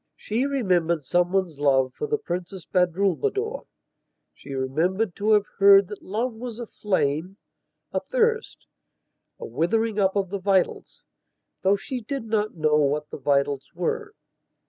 [0.15, 3.67] She remembered someone's love for the Princess Badrulbadour;
[4.33, 7.37] she remembered to have heard that love was a flame,
[7.91, 8.65] a thirst,
[9.37, 14.15] a withering up of the vitalsthough she did not know what the vitals were.